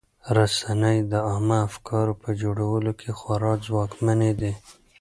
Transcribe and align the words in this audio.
رسنۍ 0.37 0.97
د 1.11 1.13
عامه 1.27 1.57
افکارو 1.69 2.13
په 2.23 2.29
جوړولو 2.41 2.91
کې 2.99 3.09
خورا 3.19 3.53
ځواکمنې 3.65 4.31
دي. 4.39 4.53